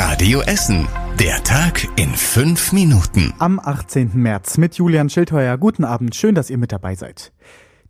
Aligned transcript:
Radio 0.00 0.42
Essen. 0.42 0.86
Der 1.18 1.42
Tag 1.42 1.88
in 1.96 2.10
fünf 2.14 2.70
Minuten. 2.70 3.34
Am 3.40 3.58
18. 3.58 4.12
März 4.14 4.56
mit 4.56 4.76
Julian 4.76 5.10
Schildheuer. 5.10 5.58
Guten 5.58 5.82
Abend. 5.82 6.14
Schön, 6.14 6.36
dass 6.36 6.50
ihr 6.50 6.56
mit 6.56 6.70
dabei 6.70 6.94
seid. 6.94 7.32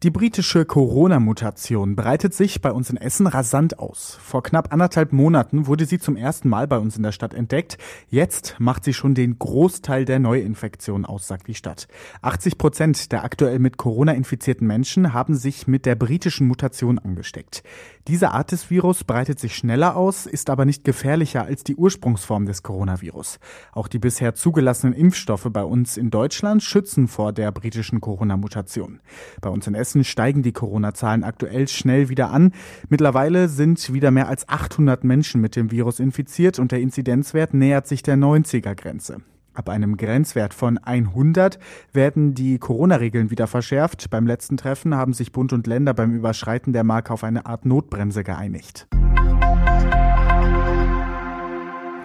Die 0.04 0.12
britische 0.12 0.64
Corona-Mutation 0.64 1.96
breitet 1.96 2.32
sich 2.32 2.62
bei 2.62 2.70
uns 2.70 2.88
in 2.88 2.96
Essen 2.96 3.26
rasant 3.26 3.80
aus. 3.80 4.16
Vor 4.22 4.44
knapp 4.44 4.72
anderthalb 4.72 5.12
Monaten 5.12 5.66
wurde 5.66 5.86
sie 5.86 5.98
zum 5.98 6.14
ersten 6.14 6.48
Mal 6.48 6.68
bei 6.68 6.78
uns 6.78 6.96
in 6.96 7.02
der 7.02 7.10
Stadt 7.10 7.34
entdeckt. 7.34 7.78
Jetzt 8.08 8.54
macht 8.60 8.84
sie 8.84 8.94
schon 8.94 9.16
den 9.16 9.40
Großteil 9.40 10.04
der 10.04 10.20
Neuinfektionen 10.20 11.04
aus, 11.04 11.26
sagt 11.26 11.48
die 11.48 11.56
Stadt. 11.56 11.88
80 12.22 12.58
Prozent 12.58 13.10
der 13.10 13.24
aktuell 13.24 13.58
mit 13.58 13.76
Corona 13.76 14.12
infizierten 14.12 14.68
Menschen 14.68 15.14
haben 15.14 15.34
sich 15.34 15.66
mit 15.66 15.84
der 15.84 15.96
britischen 15.96 16.46
Mutation 16.46 17.00
angesteckt. 17.00 17.64
Diese 18.06 18.30
Art 18.30 18.52
des 18.52 18.70
Virus 18.70 19.02
breitet 19.02 19.40
sich 19.40 19.56
schneller 19.56 19.96
aus, 19.96 20.26
ist 20.26 20.48
aber 20.48 20.64
nicht 20.64 20.84
gefährlicher 20.84 21.42
als 21.44 21.64
die 21.64 21.74
Ursprungsform 21.74 22.46
des 22.46 22.62
Coronavirus. 22.62 23.40
Auch 23.72 23.88
die 23.88 23.98
bisher 23.98 24.36
zugelassenen 24.36 24.94
Impfstoffe 24.94 25.48
bei 25.50 25.64
uns 25.64 25.96
in 25.96 26.10
Deutschland 26.10 26.62
schützen 26.62 27.08
vor 27.08 27.32
der 27.32 27.50
britischen 27.50 28.00
Corona-Mutation. 28.00 29.00
Bei 29.40 29.50
uns 29.50 29.66
in 29.66 29.74
Essen 29.74 29.87
Hessen 29.88 30.04
steigen 30.04 30.42
die 30.42 30.52
Corona-Zahlen 30.52 31.24
aktuell 31.24 31.66
schnell 31.66 32.10
wieder 32.10 32.30
an. 32.30 32.52
Mittlerweile 32.90 33.48
sind 33.48 33.90
wieder 33.90 34.10
mehr 34.10 34.28
als 34.28 34.46
800 34.46 35.02
Menschen 35.02 35.40
mit 35.40 35.56
dem 35.56 35.70
Virus 35.70 35.98
infiziert 35.98 36.58
und 36.58 36.72
der 36.72 36.80
Inzidenzwert 36.80 37.54
nähert 37.54 37.86
sich 37.86 38.02
der 38.02 38.18
90er-Grenze. 38.18 39.22
Ab 39.54 39.70
einem 39.70 39.96
Grenzwert 39.96 40.52
von 40.52 40.76
100 40.76 41.58
werden 41.94 42.34
die 42.34 42.58
Corona-Regeln 42.58 43.30
wieder 43.30 43.46
verschärft. 43.46 44.10
Beim 44.10 44.26
letzten 44.26 44.58
Treffen 44.58 44.94
haben 44.94 45.14
sich 45.14 45.32
Bund 45.32 45.54
und 45.54 45.66
Länder 45.66 45.94
beim 45.94 46.14
Überschreiten 46.14 46.74
der 46.74 46.84
Marke 46.84 47.14
auf 47.14 47.24
eine 47.24 47.46
Art 47.46 47.64
Notbremse 47.64 48.24
geeinigt. 48.24 48.88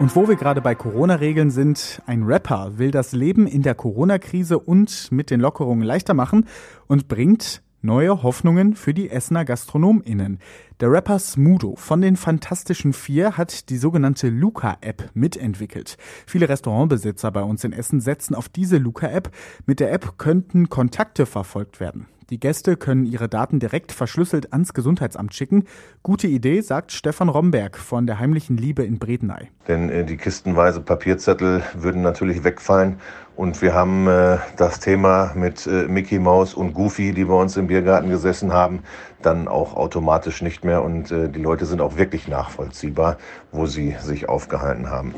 Und 0.04 0.18
wo 0.18 0.28
wir 0.28 0.36
gerade 0.36 0.59
bei 0.59 0.76
Corona-Regeln 0.76 1.50
sind, 1.50 2.02
ein 2.06 2.23
Rapper 2.23 2.78
will 2.78 2.92
das 2.92 3.14
Leben 3.14 3.48
in 3.48 3.61
der 3.61 3.73
Corona-Krise 3.73 4.59
und 4.59 5.09
mit 5.14 5.30
den 5.30 5.39
Lockerungen 5.39 5.81
leichter 5.81 6.14
machen 6.14 6.45
und 6.88 7.08
bringt 7.08 7.62
Neue 7.86 8.23
Hoffnungen 8.23 8.76
für 8.76 8.94
die 8.94 9.09
Essener 9.09 9.44
GastronomInnen. 9.44 10.39
Der 10.80 10.89
Rapper 10.89 11.20
Smudo 11.20 11.76
von 11.76 12.00
den 12.00 12.16
Fantastischen 12.16 12.94
Vier 12.94 13.36
hat 13.36 13.70
die 13.70 13.76
sogenannte 13.76 14.30
Luca-App 14.30 15.09
mitentwickelt. 15.14 15.98
Viele 16.26 16.48
Restaurantbesitzer 16.48 17.30
bei 17.31 17.44
uns 17.44 17.66
in 17.66 17.73
Essen 17.73 18.00
setzen 18.00 18.36
auf 18.36 18.48
diese 18.48 18.78
Luca-App. 18.78 19.31
Mit 19.66 19.81
der 19.81 19.92
App 19.92 20.17
könnten 20.17 20.70
Kontakte 20.70 21.26
verfolgt 21.26 21.81
werden. 21.81 22.08
Die 22.30 22.40
Gäste 22.40 22.78
können 22.78 23.06
ihre 23.06 23.28
Daten 23.28 23.60
direkt 23.60 23.92
verschlüsselt 23.92 24.54
ans 24.54 24.74
Gesundheitsamt 24.74 25.34
schicken. 25.34 25.66
Gute 26.04 26.28
Idee, 26.28 26.62
sagt 26.62 26.92
Stefan 26.92 27.28
Romberg 27.28 27.78
von 27.78 28.08
der 28.08 28.20
Heimlichen 28.20 28.56
Liebe 28.56 28.84
in 28.84 28.98
Bredeney. 28.98 29.50
Denn 29.68 29.90
äh, 29.90 30.06
die 30.06 30.16
kistenweise 30.16 30.80
Papierzettel 30.80 31.64
würden 31.74 32.02
natürlich 32.02 32.44
wegfallen. 32.44 33.00
Und 33.36 33.62
wir 33.62 33.74
haben 33.74 34.08
äh, 34.08 34.38
das 34.58 34.80
Thema 34.80 35.34
mit 35.36 35.68
äh, 35.68 35.88
Mickey 35.88 36.20
Mouse 36.20 36.54
und 36.54 36.74
Goofy, 36.74 37.14
die 37.14 37.26
bei 37.26 37.34
uns 37.34 37.58
im 37.58 37.68
Biergarten 37.68 38.10
gesessen 38.10 38.54
haben, 38.54 38.84
dann 39.22 39.48
auch 39.48 39.76
automatisch 39.76 40.42
nicht 40.42 40.64
mehr. 40.64 40.84
Und 40.84 41.12
äh, 41.12 41.30
die 41.30 41.42
Leute 41.42 41.66
sind 41.66 41.82
auch 41.82 41.98
wirklich 41.98 42.28
nachvollziehbar, 42.28 43.18
wo 43.52 43.66
sie 43.66 43.96
sich 44.00 44.30
aufgehalten 44.30 44.90
haben. 44.90 45.14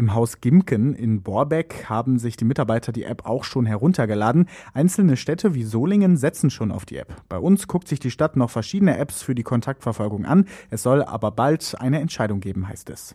Im 0.00 0.14
Haus 0.14 0.40
Gimken 0.40 0.94
in 0.94 1.20
Borbeck 1.20 1.84
haben 1.90 2.18
sich 2.18 2.38
die 2.38 2.46
Mitarbeiter 2.46 2.90
die 2.90 3.04
App 3.04 3.26
auch 3.26 3.44
schon 3.44 3.66
heruntergeladen. 3.66 4.48
Einzelne 4.72 5.18
Städte 5.18 5.52
wie 5.52 5.62
Solingen 5.62 6.16
setzen 6.16 6.48
schon 6.48 6.72
auf 6.72 6.86
die 6.86 6.96
App. 6.96 7.14
Bei 7.28 7.36
uns 7.36 7.68
guckt 7.68 7.86
sich 7.86 8.00
die 8.00 8.10
Stadt 8.10 8.34
noch 8.34 8.48
verschiedene 8.48 8.96
Apps 8.96 9.20
für 9.20 9.34
die 9.34 9.42
Kontaktverfolgung 9.42 10.24
an. 10.24 10.46
Es 10.70 10.82
soll 10.82 11.02
aber 11.02 11.32
bald 11.32 11.76
eine 11.78 12.00
Entscheidung 12.00 12.40
geben, 12.40 12.66
heißt 12.66 12.88
es. 12.88 13.12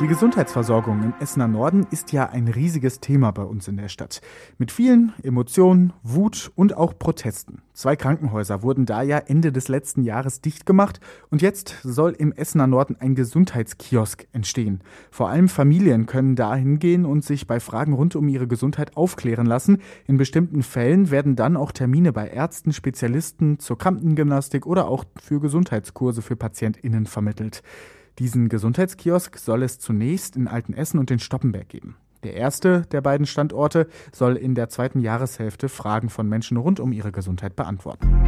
Die 0.00 0.06
Gesundheitsversorgung 0.06 1.02
im 1.02 1.14
Essener 1.18 1.48
Norden 1.48 1.84
ist 1.90 2.12
ja 2.12 2.28
ein 2.28 2.46
riesiges 2.46 3.00
Thema 3.00 3.32
bei 3.32 3.42
uns 3.42 3.66
in 3.66 3.76
der 3.76 3.88
Stadt. 3.88 4.20
Mit 4.56 4.70
vielen 4.70 5.12
Emotionen, 5.24 5.92
Wut 6.04 6.52
und 6.54 6.76
auch 6.76 6.96
Protesten. 6.96 7.62
Zwei 7.72 7.96
Krankenhäuser 7.96 8.62
wurden 8.62 8.86
da 8.86 9.02
ja 9.02 9.18
Ende 9.18 9.50
des 9.50 9.66
letzten 9.66 10.04
Jahres 10.04 10.40
dicht 10.40 10.66
gemacht 10.66 11.00
und 11.30 11.42
jetzt 11.42 11.78
soll 11.82 12.12
im 12.12 12.30
Essener 12.30 12.68
Norden 12.68 12.94
ein 13.00 13.16
Gesundheitskiosk 13.16 14.28
entstehen. 14.30 14.82
Vor 15.10 15.30
allem 15.30 15.48
Familien 15.48 16.06
können 16.06 16.36
da 16.36 16.54
hingehen 16.54 17.04
und 17.04 17.24
sich 17.24 17.48
bei 17.48 17.58
Fragen 17.58 17.92
rund 17.92 18.14
um 18.14 18.28
ihre 18.28 18.46
Gesundheit 18.46 18.96
aufklären 18.96 19.46
lassen. 19.46 19.78
In 20.06 20.16
bestimmten 20.16 20.62
Fällen 20.62 21.10
werden 21.10 21.34
dann 21.34 21.56
auch 21.56 21.72
Termine 21.72 22.12
bei 22.12 22.28
Ärzten, 22.28 22.72
Spezialisten 22.72 23.58
zur 23.58 23.78
Kramptengymnastik 23.78 24.64
oder 24.64 24.86
auch 24.86 25.04
für 25.20 25.40
Gesundheitskurse 25.40 26.22
für 26.22 26.36
PatientInnen 26.36 27.06
vermittelt. 27.06 27.64
Diesen 28.18 28.48
Gesundheitskiosk 28.48 29.38
soll 29.38 29.62
es 29.62 29.78
zunächst 29.78 30.34
in 30.34 30.48
Altenessen 30.48 30.98
und 30.98 31.08
in 31.10 31.20
Stoppenberg 31.20 31.68
geben. 31.68 31.96
Der 32.24 32.34
erste 32.34 32.82
der 32.90 33.00
beiden 33.00 33.26
Standorte 33.26 33.86
soll 34.12 34.36
in 34.36 34.56
der 34.56 34.68
zweiten 34.68 34.98
Jahreshälfte 34.98 35.68
Fragen 35.68 36.08
von 36.08 36.28
Menschen 36.28 36.56
rund 36.56 36.80
um 36.80 36.90
ihre 36.90 37.12
Gesundheit 37.12 37.54
beantworten. 37.54 38.24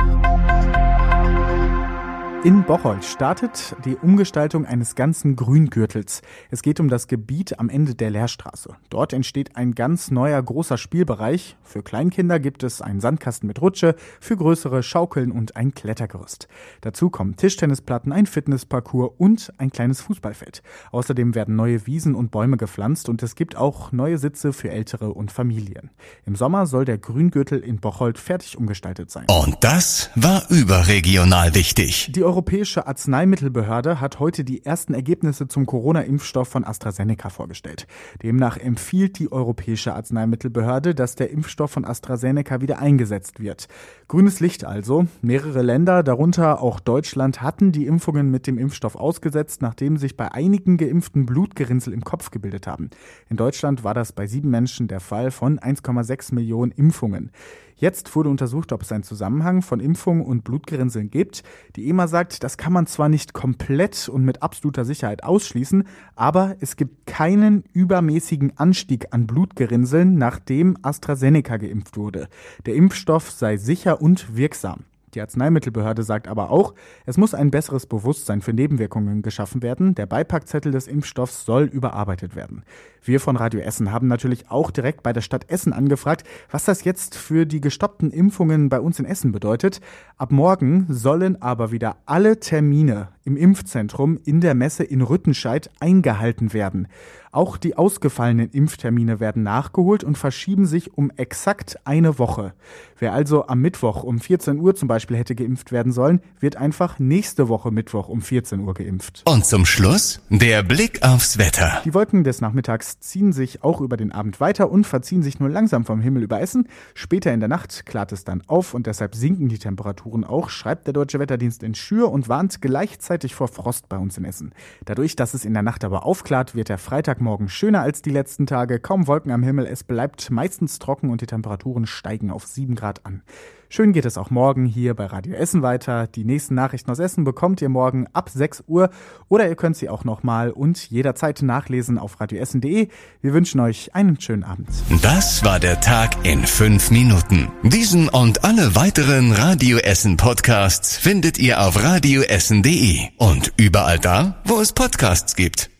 In 2.43 2.65
Bocholt 2.65 3.05
startet 3.05 3.77
die 3.84 3.97
Umgestaltung 3.97 4.65
eines 4.65 4.95
ganzen 4.95 5.37
Grüngürtels. 5.37 6.23
Es 6.51 6.62
geht 6.62 6.81
um 6.81 6.89
das 6.89 7.06
Gebiet 7.06 7.59
am 7.59 7.69
Ende 7.69 7.95
der 7.95 8.09
Lehrstraße. 8.09 8.77
Dort 8.89 9.12
entsteht 9.12 9.56
ein 9.56 9.75
ganz 9.75 10.11
neuer 10.11 10.43
großer 10.43 10.78
Spielbereich. 10.78 11.59
Für 11.62 11.83
Kleinkinder 11.83 12.41
gibt 12.41 12.62
es 12.62 12.81
einen 12.81 13.01
Sandkasten 13.01 13.47
mit 13.47 13.61
Rutsche, 13.61 13.95
für 14.21 14.39
größere 14.39 14.83
Schaukeln 14.83 15.33
und 15.33 15.55
ein 15.56 15.75
Klettergerüst. 15.75 16.49
Dazu 16.81 17.11
kommen 17.11 17.37
Tischtennisplatten, 17.37 18.11
ein 18.11 18.25
Fitnessparcours 18.25 19.12
und 19.19 19.53
ein 19.59 19.71
kleines 19.71 20.01
Fußballfeld. 20.01 20.62
Außerdem 20.93 21.34
werden 21.34 21.57
neue 21.57 21.87
Wiesen 21.87 22.15
und 22.15 22.31
Bäume 22.31 22.57
gepflanzt 22.57 23.11
und 23.11 23.22
es 23.22 23.34
gibt 23.34 23.55
auch 23.55 23.93
neue 23.93 24.17
Sitze 24.17 24.55
für 24.55 24.71
Ältere 24.71 25.12
und 25.12 25.31
Familien. 25.31 25.91
Im 26.25 26.37
Sommer 26.37 26.65
soll 26.65 26.87
der 26.87 26.97
Grüngürtel 26.97 27.61
in 27.61 27.81
Bocholt 27.81 28.17
fertig 28.17 28.57
umgestaltet 28.57 29.11
sein. 29.11 29.27
Und 29.28 29.59
das 29.61 30.09
war 30.15 30.49
überregional 30.49 31.55
wichtig. 31.55 32.11
Die 32.12 32.29
Europäische 32.30 32.86
Arzneimittelbehörde 32.86 34.00
hat 34.00 34.20
heute 34.20 34.44
die 34.44 34.64
ersten 34.64 34.94
Ergebnisse 34.94 35.48
zum 35.48 35.66
Corona-Impfstoff 35.66 36.46
von 36.46 36.64
AstraZeneca 36.64 37.28
vorgestellt. 37.28 37.88
Demnach 38.22 38.56
empfiehlt 38.56 39.18
die 39.18 39.32
Europäische 39.32 39.94
Arzneimittelbehörde, 39.94 40.94
dass 40.94 41.16
der 41.16 41.30
Impfstoff 41.30 41.72
von 41.72 41.84
AstraZeneca 41.84 42.60
wieder 42.60 42.78
eingesetzt 42.78 43.41
wird. 43.41 43.66
Grünes 44.06 44.38
Licht 44.38 44.64
also. 44.64 45.08
Mehrere 45.22 45.62
Länder, 45.62 46.04
darunter 46.04 46.62
auch 46.62 46.78
Deutschland, 46.78 47.42
hatten 47.42 47.72
die 47.72 47.86
Impfungen 47.86 48.30
mit 48.30 48.47
dem 48.47 48.58
Impfstoff 48.58 48.94
ausgesetzt, 48.94 49.60
nachdem 49.60 49.97
sich 49.97 50.16
bei 50.16 50.30
einigen 50.30 50.76
Geimpften 50.76 51.26
Blutgerinnsel 51.26 51.92
im 51.92 52.04
Kopf 52.04 52.30
gebildet 52.30 52.68
haben. 52.68 52.91
In 53.28 53.38
Deutschland 53.38 53.82
war 53.82 53.94
das 53.94 54.12
bei 54.12 54.28
sieben 54.28 54.50
Menschen 54.50 54.86
der 54.86 55.00
Fall 55.00 55.32
von 55.32 55.58
1,6 55.58 56.32
Millionen 56.32 56.70
Impfungen. 56.70 57.32
Jetzt 57.80 58.14
wurde 58.14 58.28
untersucht, 58.28 58.72
ob 58.72 58.82
es 58.82 58.92
einen 58.92 59.04
Zusammenhang 59.04 59.62
von 59.62 59.80
Impfungen 59.80 60.22
und 60.22 60.44
Blutgerinnseln 60.44 61.08
gibt. 61.08 61.42
Die 61.76 61.88
EMA 61.88 62.08
sagt, 62.08 62.44
das 62.44 62.58
kann 62.58 62.74
man 62.74 62.86
zwar 62.86 63.08
nicht 63.08 63.32
komplett 63.32 64.06
und 64.10 64.22
mit 64.22 64.42
absoluter 64.42 64.84
Sicherheit 64.84 65.24
ausschließen, 65.24 65.84
aber 66.14 66.56
es 66.60 66.76
gibt 66.76 67.06
keinen 67.06 67.64
übermäßigen 67.72 68.58
Anstieg 68.58 69.06
an 69.12 69.26
Blutgerinnseln, 69.26 70.16
nachdem 70.16 70.76
AstraZeneca 70.82 71.56
geimpft 71.56 71.96
wurde. 71.96 72.28
Der 72.66 72.74
Impfstoff 72.74 73.30
sei 73.30 73.56
sicher 73.56 74.02
und 74.02 74.36
wirksam. 74.36 74.84
Die 75.15 75.21
Arzneimittelbehörde 75.21 76.03
sagt 76.03 76.28
aber 76.28 76.50
auch, 76.50 76.75
es 77.06 77.16
muss 77.16 77.34
ein 77.34 77.50
besseres 77.50 77.87
Bewusstsein 77.87 78.43
für 78.43 78.53
Nebenwirkungen 78.53 79.22
geschaffen 79.22 79.62
werden. 79.62 79.94
Der 79.94 80.06
Beipackzettel 80.06 80.72
des 80.72 80.87
Impfstoffs 80.87 81.44
soll 81.44 81.65
überarbeitet 81.65 82.37
werden. 82.37 82.62
Wir 83.03 83.19
von 83.19 83.37
Radio 83.37 83.60
Essen 83.60 83.93
haben 83.93 84.09
natürlich 84.09 84.50
auch 84.50 84.71
direkt 84.71 85.03
bei 85.03 85.12
der 85.12 85.22
Stadt 85.22 85.50
Essen 85.50 85.72
angefragt, 85.72 86.25
was 86.50 86.65
das 86.65 86.84
jetzt 86.84 87.16
für 87.16 87.47
die 87.47 87.60
gestoppten 87.60 88.10
Impfungen 88.10 88.69
bei 88.69 88.81
uns 88.81 88.98
in 88.98 89.06
Essen 89.06 89.32
bedeutet. 89.32 89.81
Ab 90.16 90.32
morgen 90.32 90.87
sollen 90.88 91.41
aber 91.41 91.72
wieder 91.72 91.97
alle 92.06 92.38
Termine 92.38 93.09
im 93.25 93.37
Impfzentrum 93.37 94.19
in 94.25 94.41
der 94.41 94.54
Messe 94.54 94.84
in 94.84 95.00
Rüttenscheid 95.03 95.71
eingehalten 95.80 96.53
werden. 96.53 96.89
Auch 97.32 97.59
die 97.59 97.77
ausgefallenen 97.77 98.50
Impftermine 98.50 99.21
werden 99.21 99.44
nachgeholt 99.44 100.03
und 100.03 100.18
verschieben 100.18 100.66
sich 100.66 100.98
um 100.98 101.12
exakt 101.16 101.78
eine 101.84 102.18
Woche. 102.18 102.54
Wer 102.98 103.12
also 103.12 103.47
am 103.47 103.60
Mittwoch 103.60 104.03
um 104.03 104.18
14 104.18 104.59
Uhr 104.59 104.74
zum 104.74 104.88
Beispiel 104.88 105.16
hätte 105.16 105.36
geimpft 105.36 105.71
werden 105.71 105.92
sollen, 105.92 106.22
wird 106.41 106.56
einfach 106.56 106.98
nächste 106.98 107.48
Woche 107.48 107.71
Mittwoch 107.71 108.09
um 108.09 108.21
14 108.21 108.59
Uhr 108.59 108.74
geimpft. 108.74 109.22
Und 109.27 109.47
zum 109.47 109.65
Schluss 109.65 110.21
der 110.28 110.65
Blick 110.65 111.04
aufs 111.04 111.38
Wetter. 111.38 111.80
Die 111.84 111.94
Wolken 111.94 112.24
des 112.24 112.41
Nachmittags 112.41 112.98
ziehen 112.98 113.33
sich 113.33 113.62
auch 113.62 113.80
über 113.80 113.97
den 113.97 114.10
Abend 114.10 114.41
weiter 114.41 114.68
und 114.68 114.84
verziehen 114.84 115.22
sich 115.22 115.38
nur 115.38 115.50
langsam 115.50 115.84
vom 115.84 116.00
Himmel 116.00 116.24
über 116.24 116.41
Essen. 116.41 116.66
Später 116.94 117.33
in 117.33 117.38
der 117.38 117.48
Nacht 117.48 117.86
klart 117.86 118.10
es 118.10 118.24
dann 118.24 118.42
auf 118.48 118.74
und 118.74 118.88
deshalb 118.88 119.15
sinken 119.15 119.48
die 119.48 119.60
Temperaturen 119.60 120.24
auch, 120.24 120.50
schreibt 120.50 120.88
der 120.88 120.94
Deutsche 120.94 121.21
Wetterdienst 121.21 121.62
in 121.62 121.76
Schür 121.76 122.10
und 122.10 122.28
warnt 122.28 122.60
gleichzeitig 122.60 123.36
vor 123.36 123.47
Frost 123.47 123.88
bei 123.88 123.98
uns 123.98 124.18
in 124.18 124.24
Essen. 124.24 124.53
Dadurch, 124.84 125.15
dass 125.15 125.33
es 125.34 125.44
in 125.44 125.54
der 125.54 125.62
Nacht 125.62 125.84
aber 125.84 126.04
aufklart, 126.04 126.56
wird 126.56 126.68
der 126.68 126.78
Freitag 126.78 127.20
Sonntagmorgen 127.21 127.49
schöner 127.49 127.83
als 127.83 128.03
die 128.03 128.11
letzten 128.11 128.47
Tage. 128.47 128.81
Kaum 128.81 129.07
Wolken 129.07 129.31
am 129.31 129.43
Himmel. 129.43 129.67
Es 129.67 129.84
bleibt 129.84 130.31
meistens 130.31 130.78
trocken 130.78 131.11
und 131.11 131.21
die 131.21 131.27
Temperaturen 131.27 131.87
steigen 131.87 132.31
auf 132.31 132.47
7 132.47 132.75
Grad 132.75 133.05
an. 133.05 133.22
Schön 133.69 133.93
geht 133.93 134.05
es 134.05 134.19
auch 134.19 134.31
morgen 134.31 134.65
hier 134.65 134.95
bei 134.95 135.07
Radio 135.07 135.34
Essen 135.34 135.63
weiter. 135.63 136.07
Die 136.09 136.25
nächsten 136.25 136.55
Nachrichten 136.55 136.91
aus 136.91 136.99
Essen 136.99 137.22
bekommt 137.22 137.63
ihr 137.63 137.69
morgen 137.69 138.07
ab 138.15 138.31
6 138.31 138.65
Uhr 138.67 138.91
oder 139.28 139.49
ihr 139.49 139.55
könnt 139.55 139.77
sie 139.77 139.89
auch 139.89 140.03
nochmal 140.03 140.51
und 140.51 140.91
jederzeit 140.91 141.43
nachlesen 141.43 141.99
auf 141.99 142.21
radioessen.de. 142.21 142.89
Wir 143.21 143.33
wünschen 143.33 143.61
euch 143.61 143.95
einen 143.95 144.19
schönen 144.21 144.43
Abend. 144.43 144.69
Das 145.03 145.45
war 145.45 145.61
der 145.61 145.81
Tag 145.81 146.25
in 146.25 146.45
5 146.45 146.91
Minuten. 146.91 147.49
Diesen 147.63 148.09
und 148.09 148.45
alle 148.45 148.75
weiteren 148.75 149.33
Radio 149.33 149.78
Essen 149.78 150.17
Podcasts 150.17 150.97
findet 150.97 151.39
ihr 151.39 151.61
auf 151.61 151.81
radioessen.de 151.81 153.09
und 153.19 153.53
überall 153.57 153.99
da, 153.99 154.41
wo 154.45 154.61
es 154.61 154.72
Podcasts 154.72 155.37
gibt. 155.37 155.71